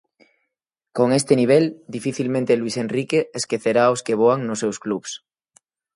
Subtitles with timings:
[0.97, 1.65] Con este nivel,
[1.97, 5.11] dificilmente Luís Enrique esquecerá os que voan nos seus clubs.